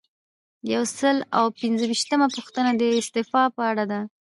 یو 0.73 0.83
سل 0.97 1.17
او 1.37 1.45
پنځه 1.59 1.85
ویشتمه 1.91 2.27
پوښتنه 2.35 2.71
د 2.75 2.83
استعفا 2.99 3.43
په 3.55 3.61
اړه 3.71 3.83
ده. 3.91 4.01